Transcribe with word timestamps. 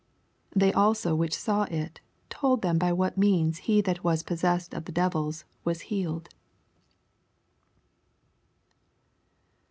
86 0.55 0.63
Thej 0.73 0.79
also 0.81 1.15
which 1.15 1.37
saw 1.37 1.67
U 1.69 1.89
told 2.31 2.63
them 2.63 2.79
bv 2.79 2.97
what 2.97 3.19
means 3.19 3.59
he 3.69 3.81
that 3.81 4.03
was 4.03 4.23
possessed 4.23 4.73
or 4.73 4.79
the 4.79 4.91
devils 4.91 5.45
was 5.63 5.81
healed. 5.93 6.29